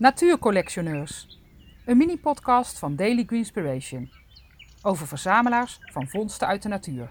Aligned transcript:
Natuurcollectioneurs. 0.00 1.38
Een 1.84 1.96
mini-podcast 1.96 2.78
van 2.78 2.96
Daily 2.96 3.24
Greenspiration. 3.26 4.10
Over 4.82 5.06
verzamelaars 5.06 5.78
van 5.92 6.08
vondsten 6.08 6.46
uit 6.46 6.62
de 6.62 6.68
natuur. 6.68 7.10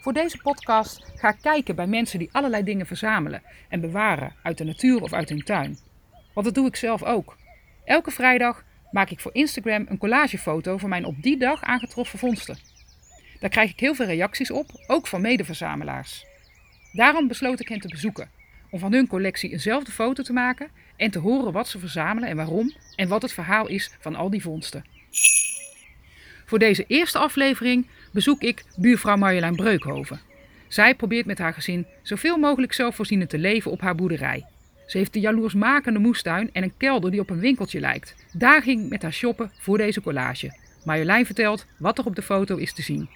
Voor 0.00 0.12
deze 0.12 0.38
podcast 0.42 1.12
ga 1.14 1.28
ik 1.28 1.38
kijken 1.40 1.76
bij 1.76 1.86
mensen 1.86 2.18
die 2.18 2.28
allerlei 2.32 2.62
dingen 2.62 2.86
verzamelen 2.86 3.42
en 3.68 3.80
bewaren 3.80 4.34
uit 4.42 4.58
de 4.58 4.64
natuur 4.64 5.02
of 5.02 5.12
uit 5.12 5.28
hun 5.28 5.44
tuin. 5.44 5.78
Want 6.34 6.46
dat 6.46 6.54
doe 6.54 6.66
ik 6.66 6.76
zelf 6.76 7.02
ook. 7.02 7.36
Elke 7.84 8.10
vrijdag 8.10 8.64
maak 8.90 9.10
ik 9.10 9.20
voor 9.20 9.34
Instagram 9.34 9.86
een 9.88 9.98
collagefoto 9.98 10.78
van 10.78 10.88
mijn 10.88 11.04
op 11.04 11.22
die 11.22 11.38
dag 11.38 11.62
aangetroffen 11.62 12.18
vondsten. 12.18 12.58
Daar 13.40 13.50
krijg 13.50 13.70
ik 13.70 13.80
heel 13.80 13.94
veel 13.94 14.06
reacties 14.06 14.50
op, 14.50 14.84
ook 14.86 15.06
van 15.06 15.20
medeverzamelaars. 15.20 16.26
Daarom 16.92 17.28
besloot 17.28 17.60
ik 17.60 17.68
hen 17.68 17.80
te 17.80 17.88
bezoeken, 17.88 18.30
om 18.76 18.82
van 18.82 18.92
hun 18.92 19.06
collectie 19.06 19.50
eenzelfde 19.50 19.92
foto 19.92 20.22
te 20.22 20.32
maken 20.32 20.68
en 20.96 21.10
te 21.10 21.18
horen 21.18 21.52
wat 21.52 21.68
ze 21.68 21.78
verzamelen 21.78 22.28
en 22.28 22.36
waarom 22.36 22.74
en 22.96 23.08
wat 23.08 23.22
het 23.22 23.32
verhaal 23.32 23.68
is 23.68 23.90
van 24.00 24.14
al 24.14 24.30
die 24.30 24.42
vondsten. 24.42 24.84
Voor 26.44 26.58
deze 26.58 26.84
eerste 26.86 27.18
aflevering 27.18 27.86
bezoek 28.12 28.42
ik 28.42 28.64
buurvrouw 28.76 29.16
Marjolein 29.16 29.56
Breukhoven. 29.56 30.20
Zij 30.68 30.94
probeert 30.94 31.26
met 31.26 31.38
haar 31.38 31.54
gezin 31.54 31.86
zoveel 32.02 32.36
mogelijk 32.36 32.72
zelfvoorzienend 32.72 33.30
te 33.30 33.38
leven 33.38 33.70
op 33.70 33.80
haar 33.80 33.94
boerderij. 33.94 34.44
Ze 34.86 34.98
heeft 34.98 35.14
een 35.14 35.20
jaloersmakende 35.20 35.98
moestuin 35.98 36.50
en 36.52 36.62
een 36.62 36.76
kelder 36.76 37.10
die 37.10 37.20
op 37.20 37.30
een 37.30 37.40
winkeltje 37.40 37.80
lijkt. 37.80 38.14
Daar 38.32 38.62
ging 38.62 38.82
ik 38.82 38.90
met 38.90 39.02
haar 39.02 39.12
shoppen 39.12 39.52
voor 39.58 39.78
deze 39.78 40.00
collage. 40.00 40.58
Marjolein 40.84 41.26
vertelt 41.26 41.66
wat 41.78 41.98
er 41.98 42.06
op 42.06 42.14
de 42.14 42.22
foto 42.22 42.56
is 42.56 42.72
te 42.72 42.82
zien. 42.82 43.08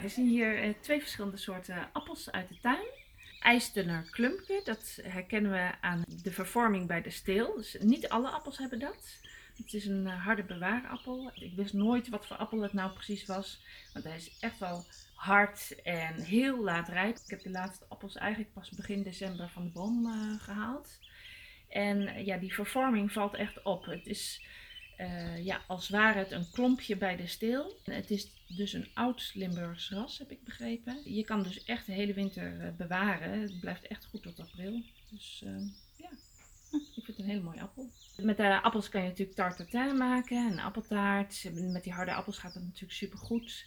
We 0.00 0.08
zien 0.08 0.28
hier 0.28 0.62
eh, 0.62 0.68
twee 0.80 1.00
verschillende 1.00 1.36
soorten 1.36 1.88
appels 1.92 2.30
uit 2.30 2.48
de 2.48 2.56
tuin. 2.62 2.97
IJstener 3.40 4.08
klumpje, 4.10 4.60
dat 4.64 4.98
herkennen 5.02 5.50
we 5.50 5.70
aan 5.80 6.04
de 6.22 6.32
vervorming 6.32 6.86
bij 6.86 7.02
de 7.02 7.10
steel. 7.10 7.54
Dus 7.56 7.76
niet 7.80 8.08
alle 8.08 8.30
appels 8.30 8.58
hebben 8.58 8.78
dat. 8.78 9.18
Het 9.56 9.74
is 9.74 9.86
een 9.86 10.06
eh, 10.06 10.24
harde 10.24 10.44
bewaarappel. 10.44 11.30
Ik 11.34 11.56
wist 11.56 11.72
nooit 11.72 12.08
wat 12.08 12.26
voor 12.26 12.36
appel 12.36 12.60
het 12.60 12.72
nou 12.72 12.92
precies 12.92 13.26
was. 13.26 13.62
Want 13.92 14.04
hij 14.04 14.16
is 14.16 14.38
echt 14.40 14.58
wel 14.58 14.84
hard 15.14 15.82
en 15.82 16.20
heel 16.20 16.62
laat 16.62 16.88
rijp. 16.88 17.16
Ik 17.16 17.30
heb 17.30 17.42
de 17.42 17.50
laatste 17.50 17.84
appels 17.88 18.16
eigenlijk 18.16 18.52
pas 18.52 18.70
begin 18.70 19.02
december 19.02 19.48
van 19.48 19.64
de 19.64 19.70
boom 19.70 20.06
uh, 20.06 20.40
gehaald. 20.40 20.98
En 21.68 22.02
uh, 22.02 22.26
ja, 22.26 22.36
die 22.36 22.54
vervorming 22.54 23.12
valt 23.12 23.34
echt 23.34 23.62
op. 23.62 23.84
Het 23.84 24.06
is 24.06 24.46
uh, 24.98 25.44
ja, 25.44 25.60
als 25.66 25.88
ware 25.88 26.18
het 26.18 26.30
een 26.30 26.50
klompje 26.50 26.96
bij 26.96 27.16
de 27.16 27.26
steel. 27.26 27.76
Het 27.84 28.10
is 28.10 28.30
dus 28.46 28.72
een 28.72 28.88
oud 28.94 29.30
Limburgs 29.34 29.90
ras, 29.90 30.18
heb 30.18 30.30
ik 30.30 30.44
begrepen. 30.44 31.14
Je 31.14 31.24
kan 31.24 31.42
dus 31.42 31.64
echt 31.64 31.86
de 31.86 31.92
hele 31.92 32.14
winter 32.14 32.74
bewaren. 32.76 33.40
Het 33.40 33.60
blijft 33.60 33.86
echt 33.86 34.04
goed 34.04 34.22
tot 34.22 34.40
april. 34.40 34.82
Dus 35.10 35.44
ja, 35.96 36.10
ik 36.70 37.04
vind 37.04 37.06
het 37.06 37.18
een 37.18 37.24
hele 37.24 37.40
mooie 37.40 37.60
appel. 37.60 37.90
Met 38.16 38.36
de 38.36 38.62
appels 38.62 38.88
kan 38.88 39.02
je 39.02 39.08
natuurlijk 39.08 39.36
tarte 39.36 39.66
tatin 39.66 39.96
maken, 39.96 40.52
een 40.52 40.60
appeltaart. 40.60 41.50
Met 41.52 41.84
die 41.84 41.92
harde 41.92 42.14
appels 42.14 42.38
gaat 42.38 42.54
het 42.54 42.64
natuurlijk 42.64 42.92
super 42.92 43.18
goed. 43.18 43.66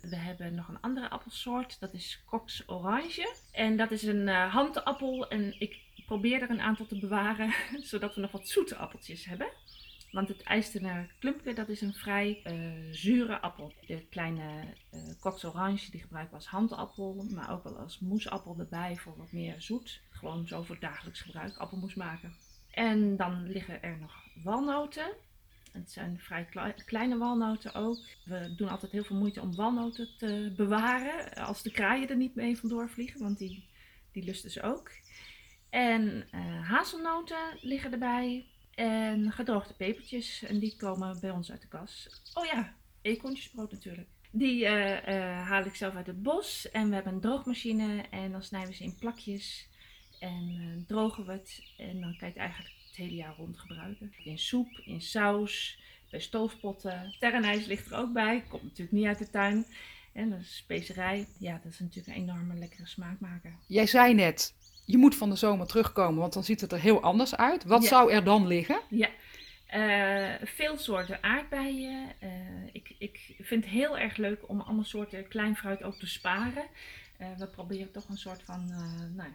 We 0.00 0.16
hebben 0.16 0.54
nog 0.54 0.68
een 0.68 0.80
andere 0.80 1.10
appelsoort, 1.10 1.80
dat 1.80 1.94
is 1.94 2.22
Cox 2.26 2.68
Orange. 2.68 3.34
En 3.52 3.76
dat 3.76 3.90
is 3.90 4.02
een 4.02 4.26
uh, 4.26 4.52
handappel 4.52 5.28
en 5.28 5.60
ik 5.60 5.76
probeer 6.06 6.42
er 6.42 6.50
een 6.50 6.60
aantal 6.60 6.86
te 6.86 6.98
bewaren, 6.98 7.54
zodat 7.90 8.14
we 8.14 8.20
nog 8.20 8.30
wat 8.30 8.48
zoete 8.48 8.76
appeltjes 8.76 9.24
hebben. 9.24 9.48
Want 10.16 10.28
het 10.28 10.42
IJstener 10.42 11.14
klumpje, 11.18 11.54
dat 11.54 11.68
is 11.68 11.80
een 11.80 11.94
vrij 11.94 12.42
uh, 12.44 12.94
zure 12.94 13.40
appel. 13.40 13.72
De 13.86 14.06
kleine 14.10 14.74
uh, 14.92 15.90
die 15.90 16.00
gebruiken 16.00 16.30
we 16.30 16.36
als 16.36 16.46
handappel, 16.46 17.26
maar 17.30 17.52
ook 17.52 17.62
wel 17.62 17.78
als 17.78 17.98
moesappel 17.98 18.56
erbij 18.58 18.96
voor 18.96 19.16
wat 19.16 19.32
meer 19.32 19.54
zoet. 19.62 20.00
Gewoon 20.10 20.46
zo 20.46 20.62
voor 20.62 20.78
dagelijks 20.80 21.20
gebruik, 21.20 21.56
appelmoes 21.56 21.94
maken. 21.94 22.34
En 22.70 23.16
dan 23.16 23.46
liggen 23.46 23.82
er 23.82 23.98
nog 23.98 24.12
walnoten. 24.44 25.12
Het 25.72 25.92
zijn 25.92 26.20
vrij 26.20 26.48
kleine 26.86 27.18
walnoten 27.18 27.74
ook. 27.74 27.98
We 28.24 28.54
doen 28.56 28.68
altijd 28.68 28.92
heel 28.92 29.04
veel 29.04 29.16
moeite 29.16 29.40
om 29.40 29.54
walnoten 29.54 30.08
te 30.18 30.52
bewaren. 30.56 31.34
Als 31.34 31.62
de 31.62 31.70
kraaien 31.70 32.08
er 32.08 32.16
niet 32.16 32.34
mee 32.34 32.58
vandoor 32.58 32.90
vliegen, 32.90 33.20
want 33.20 33.38
die, 33.38 33.68
die 34.12 34.24
lusten 34.24 34.50
ze 34.50 34.62
ook. 34.62 34.90
En 35.70 36.28
uh, 36.34 36.68
hazelnoten 36.68 37.58
liggen 37.60 37.92
erbij. 37.92 38.46
En 38.76 39.32
gedroogde 39.32 39.74
pepertjes. 39.74 40.42
En 40.42 40.58
die 40.58 40.76
komen 40.76 41.20
bij 41.20 41.30
ons 41.30 41.50
uit 41.50 41.60
de 41.60 41.68
kas. 41.68 42.08
Oh 42.34 42.44
ja, 42.44 42.74
eekhoorntjesbrood 43.02 43.72
natuurlijk. 43.72 44.08
Die 44.30 44.64
uh, 44.64 44.90
uh, 44.90 45.48
haal 45.48 45.64
ik 45.64 45.74
zelf 45.74 45.94
uit 45.94 46.06
het 46.06 46.22
bos. 46.22 46.70
En 46.70 46.88
we 46.88 46.94
hebben 46.94 47.12
een 47.12 47.20
droogmachine. 47.20 48.04
En 48.10 48.32
dan 48.32 48.42
snijden 48.42 48.70
we 48.70 48.76
ze 48.76 48.84
in 48.84 48.96
plakjes. 48.98 49.68
En 50.20 50.84
drogen 50.86 51.26
we 51.26 51.32
het. 51.32 51.62
En 51.76 52.00
dan 52.00 52.16
kan 52.16 52.28
je 52.28 52.34
het 52.34 52.36
eigenlijk 52.36 52.74
het 52.86 52.96
hele 52.96 53.14
jaar 53.14 53.34
rond 53.36 53.58
gebruiken. 53.58 54.12
In 54.24 54.38
soep, 54.38 54.80
in 54.84 55.00
saus, 55.00 55.78
bij 56.10 56.20
stoofpotten. 56.20 57.16
Terrenijs 57.18 57.66
ligt 57.66 57.90
er 57.90 57.98
ook 57.98 58.12
bij. 58.12 58.44
Komt 58.48 58.62
natuurlijk 58.62 58.92
niet 58.92 59.06
uit 59.06 59.18
de 59.18 59.30
tuin. 59.30 59.66
En 60.12 60.30
dat 60.30 60.40
is 60.40 60.56
specerij. 60.56 61.26
Ja, 61.38 61.60
dat 61.62 61.72
is 61.72 61.78
natuurlijk 61.78 62.16
een 62.16 62.22
enorme 62.22 62.54
lekkere 62.54 62.86
smaakmaker. 62.86 63.56
Jij 63.66 63.86
zei 63.86 64.14
net, 64.14 64.54
je 64.86 64.98
moet 64.98 65.14
van 65.14 65.30
de 65.30 65.36
zomer 65.36 65.66
terugkomen, 65.66 66.20
want 66.20 66.32
dan 66.32 66.44
ziet 66.44 66.60
het 66.60 66.72
er 66.72 66.80
heel 66.80 67.02
anders 67.02 67.36
uit. 67.36 67.64
Wat 67.64 67.82
ja. 67.82 67.88
zou 67.88 68.12
er 68.12 68.24
dan 68.24 68.46
liggen? 68.46 68.80
Ja, 68.88 69.08
uh, 69.74 70.46
veel 70.46 70.78
soorten 70.78 71.22
aardbeien. 71.22 72.12
Uh, 72.22 72.30
ik, 72.72 72.94
ik 72.98 73.34
vind 73.40 73.64
het 73.64 73.72
heel 73.72 73.98
erg 73.98 74.16
leuk 74.16 74.48
om 74.48 74.60
alle 74.60 74.84
soorten 74.84 75.28
klein 75.28 75.56
fruit 75.56 75.82
ook 75.82 75.98
te 75.98 76.06
sparen. 76.06 76.64
Uh, 77.20 77.26
we 77.36 77.46
proberen 77.46 77.92
toch 77.92 78.08
een 78.08 78.18
soort 78.18 78.42
van 78.42 78.66
nou, 79.14 79.30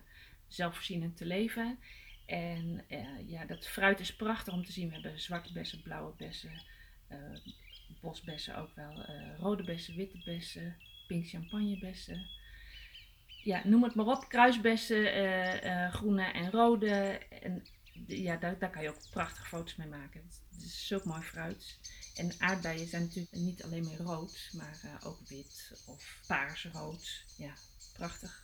zelfvoorzienend 0.48 1.18
te 1.18 1.26
leven. 1.26 1.80
En 2.26 2.86
ja, 3.26 3.46
dat 3.46 3.68
fruit 3.68 4.00
is 4.00 4.16
prachtig 4.16 4.54
om 4.54 4.66
te 4.66 4.72
zien. 4.72 4.88
We 4.88 4.94
hebben 4.94 5.20
zwarte 5.20 5.54
bessen, 5.54 5.82
blauwe 5.82 6.14
bessen, 6.18 6.62
bosbessen 8.02 8.58
ook 8.58 8.70
wel, 8.76 9.06
rode 9.40 9.64
bessen, 9.64 9.96
witte 9.96 10.22
bessen, 10.26 10.76
pink 11.08 11.28
champagnebessen. 11.28 12.28
Ja, 13.44 13.62
noem 13.64 13.84
het 13.84 13.96
maar 13.96 14.06
op. 14.06 14.30
Kruisbessen, 14.30 15.04
groene 15.92 16.24
en 16.24 16.52
rode. 16.52 17.20
En 17.42 17.66
ja, 18.08 18.36
daar, 18.36 18.60
daar 18.60 18.70
kan 18.70 18.82
je 18.84 18.90
ook 18.90 19.10
prachtige 19.10 19.46
foto's 19.46 19.76
mee 19.76 19.88
maken. 19.88 20.22
Het 20.52 20.64
is 20.64 20.88
zulk 20.88 21.04
mooi 21.04 21.22
fruit. 21.22 21.80
En 22.16 22.32
aardbeien 22.38 22.88
zijn 22.88 23.02
natuurlijk 23.02 23.36
niet 23.36 23.64
alleen 23.64 23.84
maar 23.84 23.98
rood, 23.98 24.50
maar 24.54 25.00
ook 25.06 25.20
wit 25.28 25.84
of 25.88 26.20
paarsrood. 26.28 27.24
Ja, 27.38 27.54
prachtig. 27.94 28.44